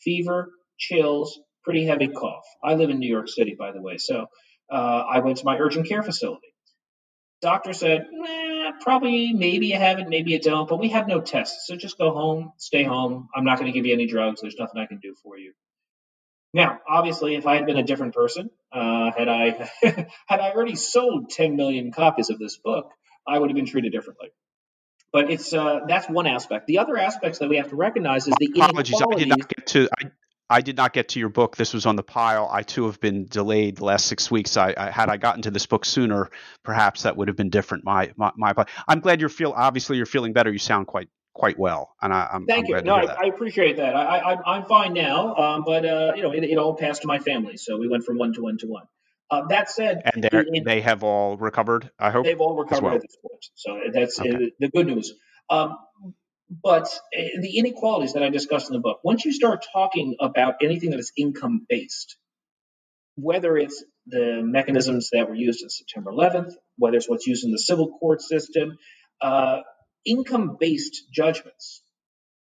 [0.00, 2.44] fever, chills, pretty heavy cough.
[2.62, 3.96] I live in New York City, by the way.
[3.98, 4.26] So,
[4.70, 6.53] uh, I went to my urgent care facility.
[7.44, 11.20] Doctor said, eh, probably, maybe you have it, maybe you don't, but we have no
[11.20, 11.66] tests.
[11.66, 13.28] So just go home, stay home.
[13.36, 14.40] I'm not going to give you any drugs.
[14.40, 15.52] There's nothing I can do for you.
[16.54, 19.70] Now, obviously, if I had been a different person, uh, had I
[20.26, 22.90] had I already sold 10 million copies of this book,
[23.28, 24.28] I would have been treated differently.
[25.12, 26.66] But it's uh, that's one aspect.
[26.66, 29.02] The other aspects that we have to recognize is the apologies.
[29.02, 29.88] I did not get to.
[30.00, 30.10] I,
[30.50, 31.56] I did not get to your book.
[31.56, 32.48] This was on the pile.
[32.50, 34.56] I too have been delayed the last six weeks.
[34.56, 36.30] I, I had I gotten to this book sooner,
[36.62, 37.84] perhaps that would have been different.
[37.84, 38.52] My, my, my
[38.86, 39.52] I'm glad you're feel.
[39.56, 40.52] Obviously, you're feeling better.
[40.52, 42.82] You sound quite quite well, and I, am thank I'm you.
[42.82, 43.94] No, I, I, appreciate that.
[43.96, 47.18] I, am fine now, um, but uh, you know, it, it, all passed to my
[47.18, 48.84] family, so we went from one to one to one.
[49.30, 51.90] Uh, that said, and in, they have all recovered.
[51.98, 52.94] I hope they've all recovered well.
[52.94, 53.44] at this point.
[53.54, 54.30] So that's okay.
[54.30, 55.12] uh, the good news.
[55.50, 55.76] Um,
[56.62, 56.84] but
[57.16, 60.90] uh, the inequalities that I discussed in the book, once you start talking about anything
[60.90, 62.16] that is income based,
[63.16, 67.52] whether it's the mechanisms that were used in September 11th, whether it's what's used in
[67.52, 68.76] the civil court system,
[69.20, 69.60] uh,
[70.04, 71.82] income based judgments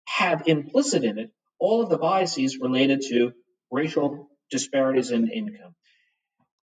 [0.07, 3.33] have implicit in it all of the biases related to
[3.71, 5.75] racial disparities in income,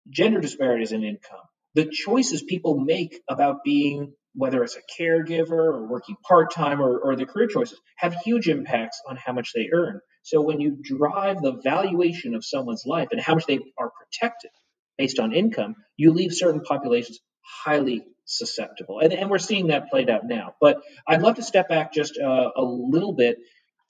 [0.10, 1.40] gender disparities in income,
[1.76, 6.98] the choices people make about being, whether it's a caregiver or working part time or,
[7.00, 10.00] or the career choices, have huge impacts on how much they earn.
[10.24, 14.52] So when you drive the valuation of someone's life and how much they are protected
[14.98, 19.00] based on income, you leave certain populations highly susceptible.
[19.00, 20.54] And, and we're seeing that played out now.
[20.62, 23.38] But I'd love to step back just uh, a little bit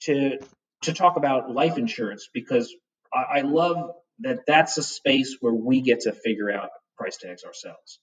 [0.02, 0.38] to
[0.82, 2.74] to talk about life insurance because
[3.14, 7.44] I, I love that that's a space where we get to figure out price tags
[7.44, 8.00] ourselves.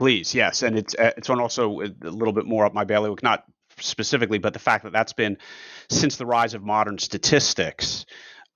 [0.00, 3.22] Please, yes, and it's uh, it's one also a little bit more up my bailiwick,
[3.22, 3.44] not
[3.80, 5.36] specifically, but the fact that that's been
[5.90, 8.06] since the rise of modern statistics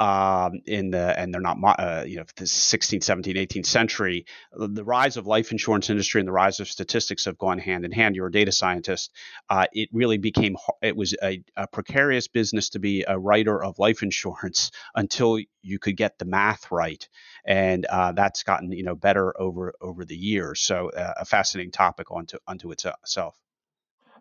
[0.01, 4.85] um, in the and they're not uh, you know the 16th 17th 18th century the
[4.85, 8.17] rise of life insurance industry and the rise of statistics have gone hand in hand.
[8.17, 9.11] You're a data scientist.
[9.49, 13.79] Uh, it really became it was a, a, precarious business to be a writer of
[13.79, 17.09] life insurance until you could get the math right.
[17.45, 20.61] And uh, that's gotten you know better over over the years.
[20.61, 23.37] So uh, a fascinating topic onto unto itself.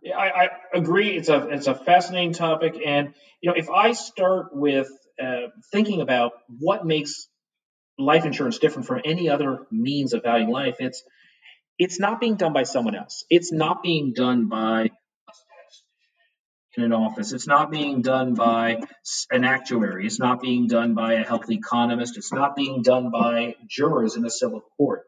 [0.02, 1.16] Yeah, I, I, agree.
[1.16, 4.90] It's a it's a fascinating topic, and you know, if I start with
[5.22, 7.28] uh, thinking about what makes
[7.98, 11.04] life insurance different from any other means of valuing life, it's
[11.80, 13.26] it's not being done by someone else.
[13.30, 14.90] It's not being done by
[16.76, 17.34] in an office.
[17.34, 18.82] It's not being done by
[19.32, 20.06] an actuary.
[20.06, 22.18] It's not being done by a health economist.
[22.18, 25.04] It's not being done by jurors in a civil court.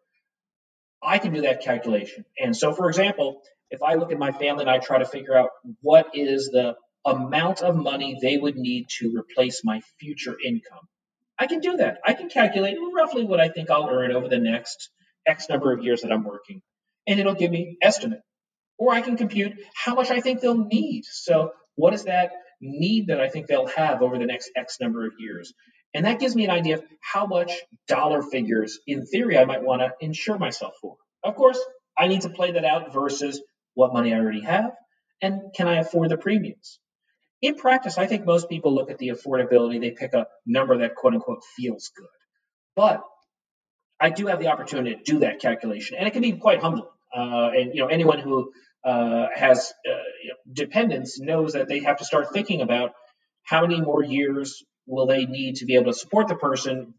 [1.04, 2.26] I can do that calculation.
[2.39, 5.36] And so, for example, if I look at my family and I try to figure
[5.36, 5.50] out
[5.82, 10.88] what is the amount of money they would need to replace my future income.
[11.38, 12.00] I can do that.
[12.06, 14.89] I can calculate roughly what I think I'll earn over the next
[15.28, 16.62] X number of years that I'm working,
[17.08, 18.22] and it'll give me an estimate.
[18.78, 21.04] Or I can compute how much I think they'll need.
[21.06, 25.06] So, what is that need that I think they'll have over the next X number
[25.06, 25.54] of years?
[25.94, 27.54] And that gives me an idea of how much
[27.88, 30.98] dollar figures, in theory, I might want to insure myself for.
[31.24, 31.60] Of course,
[31.98, 33.41] I need to play that out versus
[33.76, 34.72] what money I already have
[35.22, 36.80] and can I afford the premiums?
[37.45, 40.95] In practice, I think most people look at the affordability, they pick a number that
[40.95, 42.08] quote unquote feels good.
[42.75, 43.03] But
[43.99, 46.89] I do have the opportunity to do that calculation, and it can be quite humbling.
[47.15, 48.51] Uh, and you know, anyone who
[48.84, 49.91] uh, has uh,
[50.23, 52.93] you know, dependents knows that they have to start thinking about
[53.43, 56.95] how many more years will they need to be able to support the person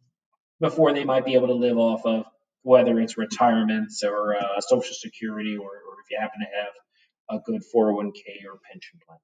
[0.60, 2.24] before they might be able to live off of
[2.62, 7.42] whether it's retirement or uh, social security or, or if you happen to have a
[7.44, 9.18] good 401k or pension plan.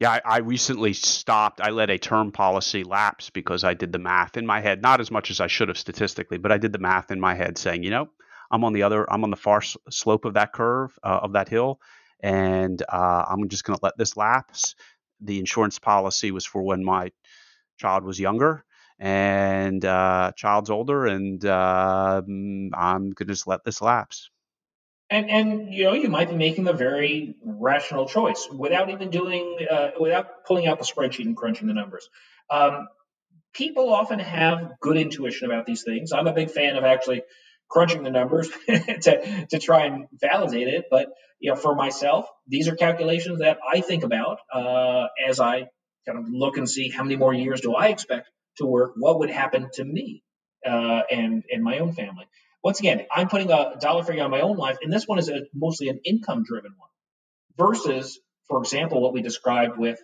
[0.00, 1.60] Yeah, I, I, recently stopped.
[1.60, 4.98] I let a term policy lapse because I did the math in my head, not
[4.98, 7.58] as much as I should have statistically, but I did the math in my head
[7.58, 8.08] saying, you know,
[8.50, 9.60] I'm on the other, I'm on the far
[9.90, 11.80] slope of that curve, uh, of that hill,
[12.20, 14.74] and uh, I'm just going to let this lapse.
[15.20, 17.12] The insurance policy was for when my
[17.76, 18.64] child was younger,
[18.98, 24.30] and uh, child's older, and uh, I'm going to just let this lapse.
[25.10, 29.58] And and you know you might be making a very rational choice without even doing
[29.68, 32.08] uh, without pulling out the spreadsheet and crunching the numbers.
[32.50, 32.88] Um,
[33.54, 36.12] people often have good intuition about these things.
[36.12, 37.22] I'm a big fan of actually
[37.70, 40.86] crunching the numbers to to try and validate it.
[40.90, 41.08] But
[41.40, 45.68] you know, for myself, these are calculations that I think about uh, as I
[46.06, 48.92] kind of look and see how many more years do I expect to work.
[48.96, 50.22] What would happen to me
[50.66, 52.26] uh, and and my own family?
[52.62, 55.28] Once again, I'm putting a dollar figure on my own life, and this one is
[55.28, 56.90] a, mostly an income driven one
[57.56, 59.98] versus, for example, what we described with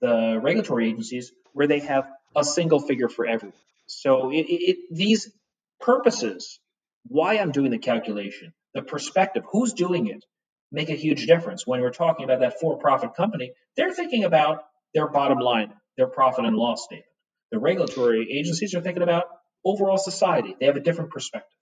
[0.00, 3.56] the regulatory agencies where they have a single figure for everyone.
[3.86, 5.32] So it, it, these
[5.80, 6.58] purposes,
[7.06, 10.24] why I'm doing the calculation, the perspective, who's doing it,
[10.72, 11.66] make a huge difference.
[11.66, 14.62] When we're talking about that for-profit company, they're thinking about
[14.94, 17.06] their bottom line, their profit and loss statement.
[17.52, 19.24] The regulatory agencies are thinking about
[19.64, 20.56] overall society.
[20.58, 21.59] They have a different perspective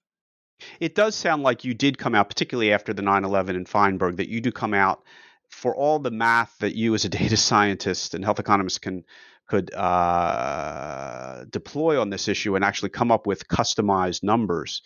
[0.81, 4.17] it does sound like you did come out, particularly after the 9 11 in Feinberg,
[4.17, 5.03] that you do come out
[5.51, 9.05] for all the math that you as a data scientist and health economist can
[9.47, 14.83] could uh, deploy on this issue and actually come up with customized numbers.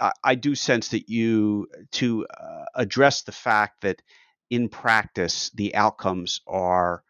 [0.00, 4.00] I, I do sense that you to uh, address the fact that
[4.48, 7.04] in practice the outcomes are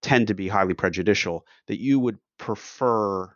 [0.00, 3.35] tend to be highly prejudicial, that you would prefer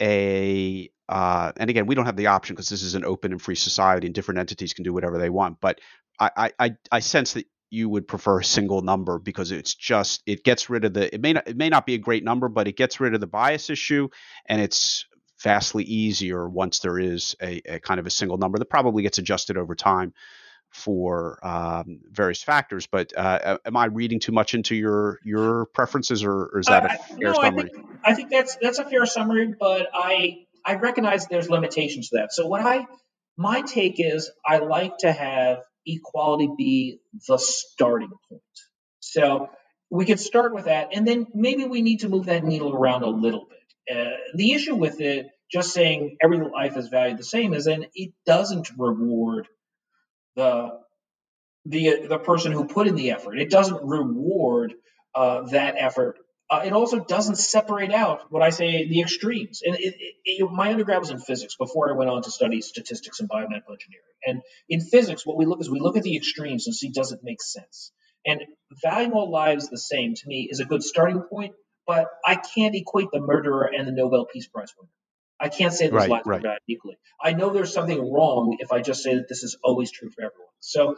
[0.00, 3.40] a uh, and again, we don't have the option because this is an open and
[3.40, 5.58] free society, and different entities can do whatever they want.
[5.60, 5.80] But
[6.20, 10.42] I, I, I sense that you would prefer a single number because it's just it
[10.42, 12.68] gets rid of the it may not it may not be a great number, but
[12.68, 14.08] it gets rid of the bias issue,
[14.46, 15.06] and it's
[15.42, 19.18] vastly easier once there is a, a kind of a single number that probably gets
[19.18, 20.12] adjusted over time
[20.70, 22.86] for um, various factors.
[22.86, 26.84] But uh, am I reading too much into your your preferences, or, or is that
[26.84, 27.70] a fair no, summary?
[27.70, 32.10] I think, I think that's that's a fair summary, but I I recognize there's limitations
[32.10, 32.32] to that.
[32.32, 32.86] So what I
[33.36, 38.42] my take is I like to have equality be the starting point.
[39.00, 39.48] So
[39.90, 43.02] we could start with that, and then maybe we need to move that needle around
[43.02, 43.96] a little bit.
[43.96, 47.86] Uh, the issue with it, just saying every life is valued the same, is then
[47.94, 49.48] it doesn't reward
[50.38, 50.80] the
[51.66, 53.38] the the person who put in the effort.
[53.38, 54.74] It doesn't reward
[55.14, 56.16] uh, that effort.
[56.50, 59.60] Uh, it also doesn't separate out what I say the extremes.
[59.62, 62.62] And it, it, it, my undergrad was in physics before I went on to study
[62.62, 64.16] statistics and biomedical engineering.
[64.26, 67.12] And in physics, what we look is we look at the extremes and see does
[67.12, 67.92] it make sense.
[68.24, 68.40] And
[68.82, 71.52] valuing all lives the same to me is a good starting point,
[71.86, 74.90] but I can't equate the murderer and the Nobel Peace Prize winner.
[75.40, 76.40] I can't say those right, lives right.
[76.40, 76.96] are bad equally.
[77.22, 80.22] I know there's something wrong if I just say that this is always true for
[80.22, 80.48] everyone.
[80.60, 80.96] So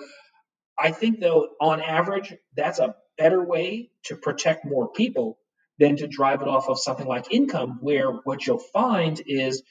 [0.78, 5.38] I think, though, on average, that's a better way to protect more people
[5.78, 9.62] than to drive it off of something like income, where what you'll find is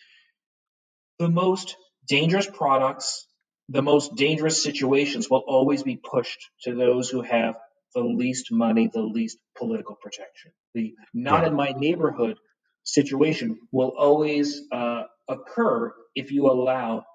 [1.17, 1.75] the most
[2.07, 3.27] dangerous products,
[3.69, 7.55] the most dangerous situations will always be pushed to those who have
[7.93, 10.51] the least money, the least political protection.
[10.73, 12.37] The not in my neighborhood
[12.83, 17.05] situation will always uh, occur if you allow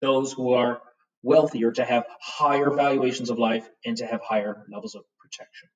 [0.00, 0.80] those who are
[1.22, 5.68] wealthier to have higher valuations of life and to have higher levels of protection.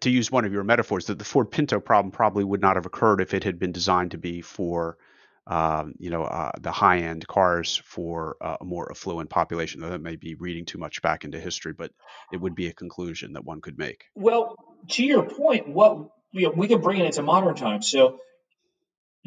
[0.00, 2.84] To use one of your metaphors, that the Ford Pinto problem probably would not have
[2.84, 4.98] occurred if it had been designed to be for,
[5.46, 9.80] um, you know, uh, the high-end cars for uh, a more affluent population.
[9.80, 11.90] That may be reading too much back into history, but
[12.30, 14.04] it would be a conclusion that one could make.
[14.14, 14.56] Well,
[14.90, 17.90] to your point, what you know, we can bring it into modern times.
[17.90, 18.18] So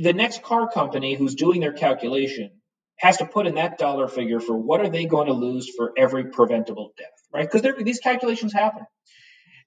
[0.02, 2.52] the next car company who's doing their calculation
[2.98, 5.92] has to put in that dollar figure for what are they going to lose for
[5.98, 7.50] every preventable death, right?
[7.52, 8.86] Because these calculations happen.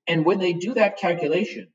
[0.06, 1.68] And when they do that calculation,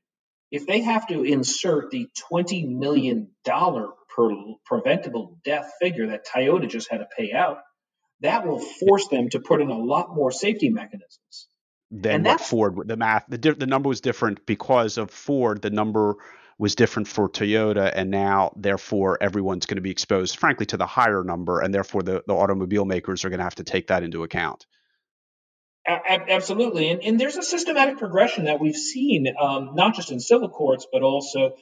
[0.50, 4.30] if they have to insert the $20 million per
[4.64, 7.58] preventable death figure that Toyota just had to pay out,
[8.20, 11.48] that will force them to put in a lot more safety mechanisms.
[11.90, 15.60] Than what Ford, the math, the, the number was different because of Ford.
[15.60, 16.16] The number
[16.60, 20.84] was different for Toyota, and now therefore everyone's going to be exposed, frankly, to the
[20.84, 24.02] higher number, and therefore the, the automobile makers are going to have to take that
[24.02, 24.66] into account.
[25.88, 30.50] Absolutely, and, and there's a systematic progression that we've seen, um, not just in civil
[30.50, 31.54] courts, but also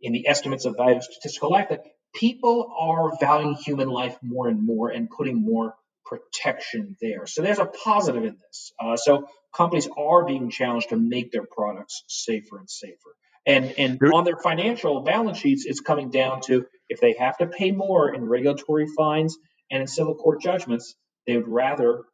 [0.00, 1.82] in the estimates of value of statistical life, that
[2.14, 5.74] people are valuing human life more and more and putting more
[6.06, 7.26] protection there.
[7.26, 8.72] So there's a positive in this.
[8.78, 13.16] Uh, so companies are being challenged to make their products safer and safer.
[13.46, 17.46] And and on their financial balance sheets, it's coming down to if they have to
[17.46, 19.36] pay more in regulatory fines
[19.70, 20.94] and in civil court judgments,
[21.26, 22.04] they would rather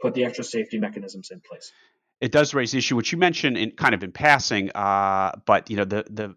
[0.00, 1.72] put the extra safety mechanisms in place.
[2.20, 5.70] It does raise the issue, which you mentioned in kind of in passing, uh, but
[5.70, 6.34] you know the the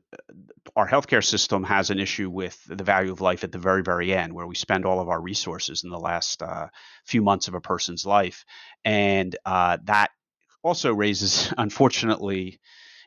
[0.76, 4.14] our healthcare system has an issue with the value of life at the very very
[4.14, 6.68] end, where we spend all of our resources in the last uh,
[7.06, 8.44] few months of a person's life,
[8.84, 10.10] and uh, that
[10.64, 12.60] also raises, unfortunately,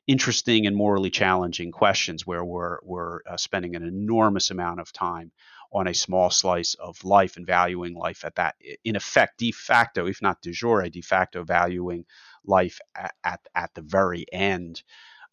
[0.06, 5.30] interesting and morally challenging questions where we're, we're uh, spending an enormous amount of time
[5.72, 10.06] on a small slice of life and valuing life at that, in effect, de facto,
[10.06, 12.04] if not de jure, de facto valuing
[12.44, 14.82] life at, at, at the very end.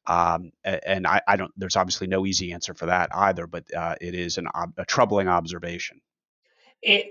[0.08, 3.96] Um, and I, I, don't, there's obviously no easy answer for that either, but uh,
[4.00, 4.48] it is an,
[4.78, 6.00] a troubling observation.
[6.82, 7.08] It,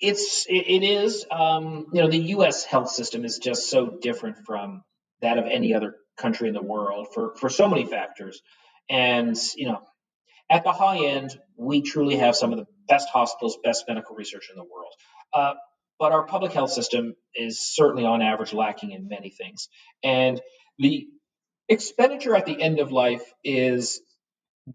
[0.00, 2.64] it's, it is, um, you know, the U.S.
[2.64, 4.82] health system is just so different from
[5.20, 8.42] that of any other country in the world for, for so many factors.
[8.90, 9.82] And, you know,
[10.50, 14.48] at the high end, we truly have some of the best hospitals, best medical research
[14.50, 14.92] in the world.
[15.32, 15.54] Uh,
[15.98, 19.68] but our public health system is certainly on average lacking in many things.
[20.02, 20.40] And
[20.78, 21.06] the
[21.68, 24.00] expenditure at the end of life is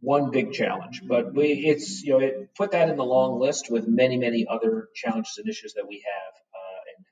[0.02, 3.70] one big challenge, but we, it's, you know, it, put that in the long list
[3.70, 6.04] with many, many other challenges and issues that we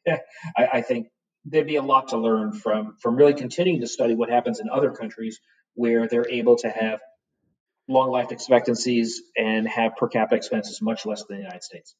[0.05, 0.09] have.
[0.09, 0.19] Uh, and
[0.57, 1.07] I, I think
[1.45, 4.69] there'd be a lot to learn from from really continuing to study what happens in
[4.69, 5.39] other countries
[5.75, 6.99] where they're able to have
[7.87, 11.95] long life expectancies and have per capita expenses much less than the United States.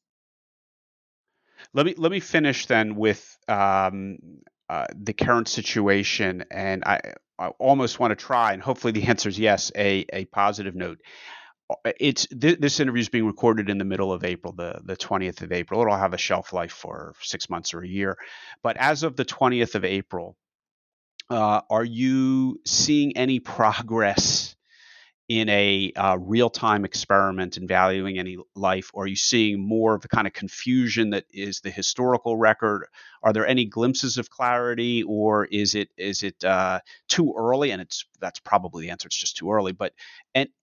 [1.72, 4.18] Let me let me finish then with um,
[4.68, 7.00] uh, the current situation, and I,
[7.38, 11.00] I almost want to try, and hopefully the answer is yes, a, a positive note.
[11.68, 14.96] Uh, it's th- this interview is being recorded in the middle of April, the the
[14.96, 15.80] 20th of April.
[15.80, 18.16] It'll have a shelf life for six months or a year,
[18.62, 20.36] but as of the 20th of April,
[21.30, 24.54] uh, are you seeing any progress
[25.28, 29.94] in a uh, real time experiment in valuing any life, or are you seeing more
[29.94, 32.86] of the kind of confusion that is the historical record?
[33.24, 37.72] Are there any glimpses of clarity, or is it is it uh, too early?
[37.72, 39.06] And it's that's probably the answer.
[39.08, 39.72] It's just too early.
[39.72, 39.94] But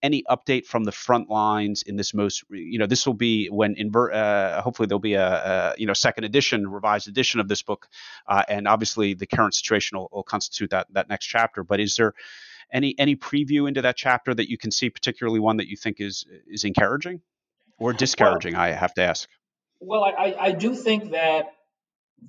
[0.01, 3.76] any update from the front lines in this most you know this will be when
[3.76, 4.14] invert.
[4.14, 7.89] Uh, hopefully there'll be a, a, you know second edition, revised edition of this book,
[8.28, 11.66] uh, and obviously the current situation will, will constitute that that next chapter.
[11.66, 12.14] But is there
[12.74, 16.02] any any preview into that chapter that you can see, particularly one that you think
[16.02, 17.22] is is encouraging
[17.78, 18.54] or discouraging?
[18.54, 19.30] Well, I have to ask.
[19.80, 21.46] Well, I, I do think that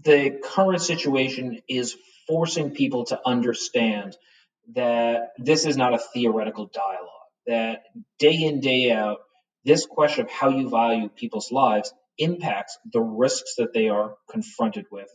[0.02, 4.16] the current situation is forcing people to understand
[4.74, 7.10] that this is not a theoretical dialogue.
[7.46, 7.82] That
[8.18, 9.18] day in day out,
[9.64, 14.86] this question of how you value people's lives impacts the risks that they are confronted
[14.90, 15.10] with.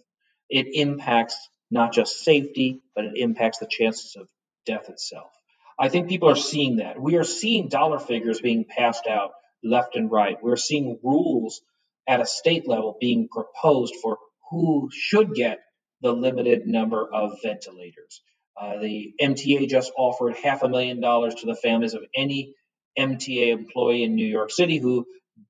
[0.50, 1.38] It impacts
[1.72, 4.28] not just safety, but it impacts the chances of
[4.70, 5.32] death itself.
[5.80, 7.02] I think people are seeing that.
[7.02, 9.32] We are seeing dollar figures being passed out
[9.64, 10.38] left and right.
[10.42, 11.62] We're seeing rules
[12.08, 14.18] at a state level being proposed for
[14.52, 15.60] who should get
[16.02, 18.22] the limited number of ventilators.
[18.60, 22.54] Uh, the MTA just offered half a million dollars to the families of any
[22.98, 25.06] MTA employee in New York City who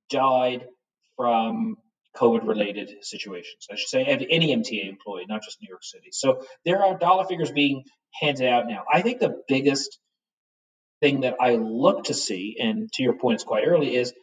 [0.09, 0.65] died
[1.17, 1.77] from
[2.15, 3.67] COVID related situations.
[3.71, 6.09] I should say any MTA employee, not just New York City.
[6.11, 7.83] So there are dollar figures being
[8.19, 8.83] handed out now.
[8.91, 9.99] I think the biggest
[11.01, 14.13] thing that I look to see, and to your point, it's quite early, is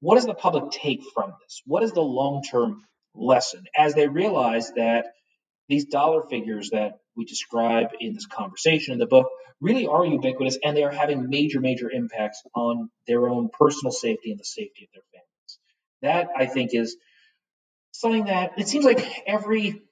[0.00, 1.62] what does the public take from this?
[1.66, 2.82] What is the long term
[3.14, 5.06] lesson as they realize that
[5.68, 9.28] these dollar figures that we describe in this conversation in the book
[9.60, 14.30] really are ubiquitous and they are having major, major impacts on their own personal safety
[14.30, 15.58] and the safety of their families.
[16.02, 16.96] That I think is
[17.94, 19.82] something that it seems like every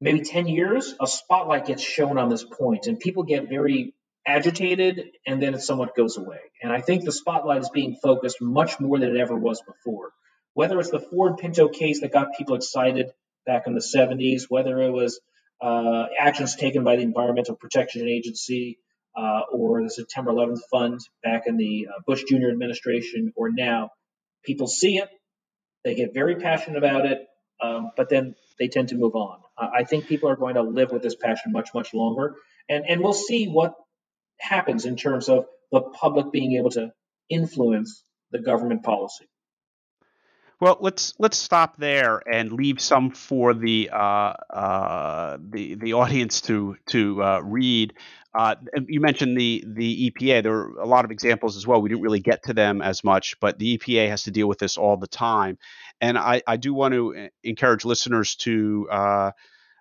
[0.00, 3.94] maybe 10 years, a spotlight gets shown on this point and people get very
[4.26, 6.40] agitated and then it somewhat goes away.
[6.62, 10.10] And I think the spotlight is being focused much more than it ever was before.
[10.54, 13.12] Whether it's the Ford Pinto case that got people excited
[13.46, 15.20] back in the 70s, whether it was
[15.60, 18.78] uh, actions taken by the Environmental Protection Agency
[19.16, 22.48] uh, or the September 11th Fund back in the uh, Bush Jr.
[22.50, 23.90] administration, or now,
[24.44, 25.08] people see it,
[25.84, 27.27] they get very passionate about it,
[27.60, 29.40] um, but then they tend to move on.
[29.58, 32.36] I think people are going to live with this passion much, much longer,
[32.68, 33.74] and and we'll see what
[34.38, 36.92] happens in terms of the public being able to
[37.28, 39.26] influence the government policy.
[40.60, 46.40] Well, let's let's stop there and leave some for the uh, uh, the the audience
[46.42, 47.94] to to uh, read.
[48.34, 48.56] Uh,
[48.88, 50.42] you mentioned the the EPA.
[50.42, 51.80] There are a lot of examples as well.
[51.80, 54.58] We didn't really get to them as much, but the EPA has to deal with
[54.58, 55.58] this all the time.
[56.00, 59.30] And I, I do want to uh, encourage listeners to uh,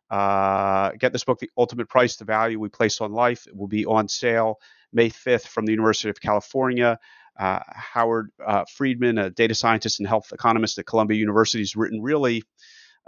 [0.09, 3.47] uh, get this book, The Ultimate Price, The Value We Place on Life.
[3.47, 4.59] It will be on sale
[4.93, 6.99] May 5th from the University of California.
[7.37, 12.01] Uh, Howard uh, Friedman, a data scientist and health economist at Columbia University, has written
[12.01, 12.43] really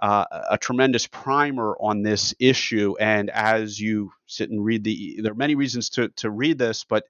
[0.01, 2.95] uh, a tremendous primer on this issue.
[2.99, 6.83] And as you sit and read the, there are many reasons to, to read this,
[6.83, 7.05] but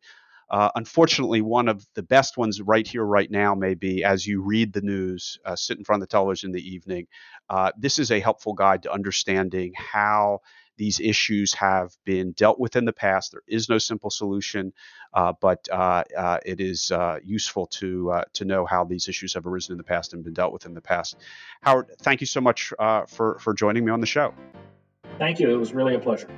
[0.49, 4.41] uh, unfortunately, one of the best ones right here, right now, may be as you
[4.41, 7.07] read the news, uh, sit in front of the television in the evening.
[7.49, 10.39] Uh, this is a helpful guide to understanding how
[10.77, 13.33] these issues have been dealt with in the past.
[13.33, 14.71] There is no simple solution,
[15.13, 16.91] uh, but uh, uh, it is
[17.23, 20.53] useful to to know how these issues have arisen in the past and been dealt
[20.53, 21.17] with in the past.
[21.61, 22.71] Howard, thank you so much
[23.07, 24.33] for for joining me on the show.
[25.17, 25.51] Thank you.
[25.51, 26.29] It was really a pleasure.